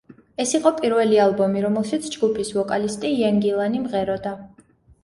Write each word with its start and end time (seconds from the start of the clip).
ეს 0.43 0.53
იყო 0.59 0.71
პირველი 0.79 1.19
ალბომი, 1.25 1.63
რომელშიც 1.67 2.09
ჯგუფის 2.17 2.51
ვოკალისტი 2.59 3.13
იენ 3.21 3.41
გილანი 3.47 3.85
მღეროდა. 3.87 4.35